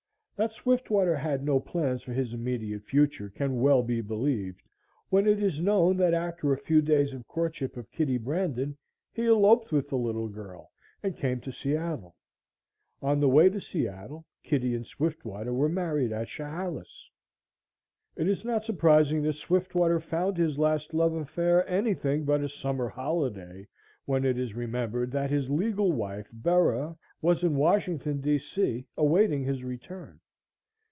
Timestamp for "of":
7.13-7.27, 7.77-7.91